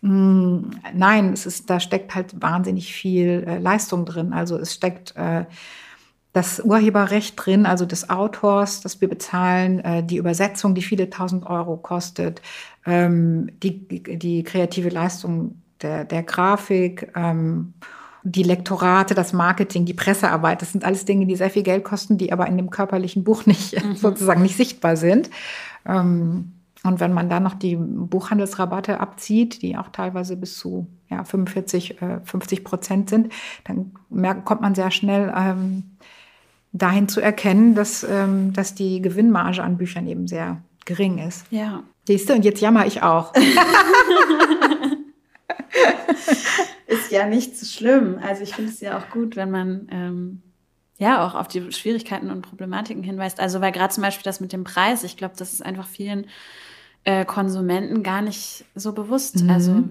[0.01, 4.33] Hm, nein, es ist, da steckt halt wahnsinnig viel äh, Leistung drin.
[4.33, 5.45] Also es steckt äh,
[6.33, 11.45] das Urheberrecht drin, also des Autors, das wir bezahlen, äh, die Übersetzung, die viele tausend
[11.45, 12.41] Euro kostet,
[12.85, 13.87] ähm, die,
[14.17, 17.11] die kreative Leistung der, der Grafik.
[17.15, 17.73] Ähm,
[18.23, 22.19] die Lektorate, das Marketing, die Pressearbeit, das sind alles Dinge, die sehr viel Geld kosten,
[22.19, 23.95] die aber in dem körperlichen Buch nicht mhm.
[23.95, 25.29] sozusagen nicht sichtbar sind.
[25.87, 31.23] Ähm, und wenn man dann noch die Buchhandelsrabatte abzieht, die auch teilweise bis zu ja,
[31.23, 33.31] 45, 50 äh, Prozent sind,
[33.65, 35.83] dann merkt, kommt man sehr schnell ähm,
[36.71, 41.45] dahin zu erkennen, dass, ähm, dass die Gewinnmarge an Büchern eben sehr gering ist.
[41.51, 41.83] Ja.
[42.07, 43.33] Siehst du, und jetzt jammer ich auch.
[46.87, 48.19] ist ja nicht so schlimm.
[48.21, 50.41] Also ich finde es ja auch gut, wenn man ähm,
[50.97, 53.39] ja auch auf die Schwierigkeiten und Problematiken hinweist.
[53.39, 56.25] Also weil gerade zum Beispiel das mit dem Preis, ich glaube, das ist einfach vielen
[57.03, 59.43] äh, Konsumenten gar nicht so bewusst.
[59.43, 59.49] Mhm.
[59.49, 59.83] Also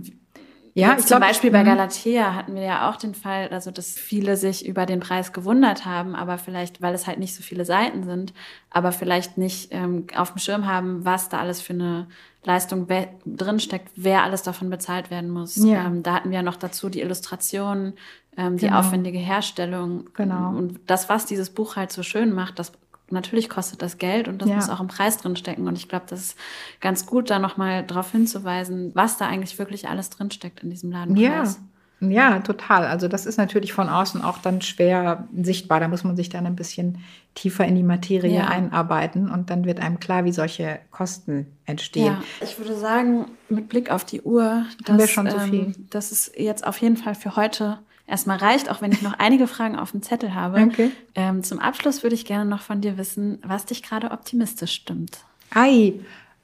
[0.74, 1.68] Ja, ich zum glaub, Beispiel bei mhm.
[1.68, 5.84] Galatea hatten wir ja auch den Fall, also dass viele sich über den Preis gewundert
[5.84, 8.32] haben, aber vielleicht, weil es halt nicht so viele Seiten sind,
[8.70, 12.06] aber vielleicht nicht ähm, auf dem Schirm haben, was da alles für eine
[12.44, 12.86] Leistung
[13.26, 15.56] drinsteckt, wer alles davon bezahlt werden muss.
[15.56, 15.86] Ja.
[15.86, 17.94] Ähm, da hatten wir ja noch dazu die Illustrationen,
[18.36, 18.78] ähm, die genau.
[18.78, 20.08] aufwendige Herstellung.
[20.14, 20.50] Genau.
[20.50, 22.72] Und das, was dieses Buch halt so schön macht, das
[23.12, 24.56] natürlich kostet das Geld und das ja.
[24.56, 25.66] muss auch im Preis drin stecken.
[25.66, 26.38] Und ich glaube, das ist
[26.80, 30.90] ganz gut, da nochmal darauf hinzuweisen, was da eigentlich wirklich alles drin steckt in diesem
[30.90, 31.56] Ladenpreis.
[31.56, 31.62] Ja.
[32.02, 32.86] Ja, total.
[32.86, 35.80] Also das ist natürlich von außen auch dann schwer sichtbar.
[35.80, 36.98] Da muss man sich dann ein bisschen
[37.34, 38.46] tiefer in die Materie ja.
[38.46, 42.06] einarbeiten und dann wird einem klar, wie solche Kosten entstehen.
[42.06, 45.60] Ja, ich würde sagen, mit Blick auf die Uhr, dass, schon so viel.
[45.60, 47.78] Ähm, dass es jetzt auf jeden Fall für heute
[48.10, 50.60] erstmal reicht, auch wenn ich noch einige Fragen auf dem Zettel habe.
[50.62, 50.90] Okay.
[51.14, 55.18] Ähm, zum Abschluss würde ich gerne noch von dir wissen, was dich gerade optimistisch stimmt.
[55.54, 55.94] Ei,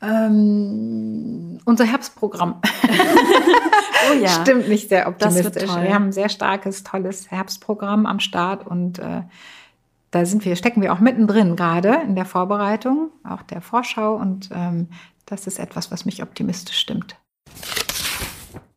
[0.00, 2.61] ähm, unser Herbstprogramm.
[4.11, 4.29] oh ja.
[4.29, 5.68] Stimmt nicht sehr optimistisch.
[5.68, 9.22] Wir haben ein sehr starkes, tolles Herbstprogramm am Start und äh,
[10.11, 14.50] da sind wir, stecken wir auch mittendrin gerade in der Vorbereitung, auch der Vorschau und
[14.52, 14.88] ähm,
[15.26, 17.16] das ist etwas, was mich optimistisch stimmt.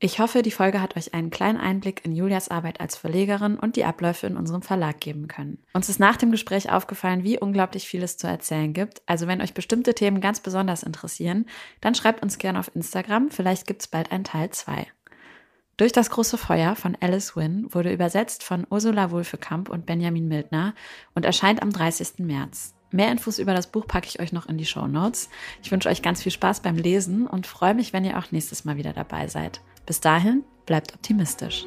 [0.02, 3.76] Ich hoffe, die Folge hat euch einen kleinen Einblick in Julias Arbeit als Verlegerin und
[3.76, 5.62] die Abläufe in unserem Verlag geben können.
[5.74, 9.02] Uns ist nach dem Gespräch aufgefallen, wie unglaublich viel es zu erzählen gibt.
[9.08, 11.48] Also wenn euch bestimmte Themen ganz besonders interessieren,
[11.82, 13.30] dann schreibt uns gerne auf Instagram.
[13.30, 14.88] Vielleicht gibt es bald einen Teil 2.
[15.76, 20.76] Durch das große Feuer von Alice Wynne wurde übersetzt von Ursula Wulfekamp und Benjamin Mildner
[21.14, 22.20] und erscheint am 30.
[22.20, 22.74] März.
[22.92, 25.30] Mehr Infos über das Buch packe ich euch noch in die Show Notes.
[25.62, 28.66] Ich wünsche euch ganz viel Spaß beim Lesen und freue mich, wenn ihr auch nächstes
[28.66, 29.62] Mal wieder dabei seid.
[29.90, 31.66] Bis dahin, bleibt optimistisch.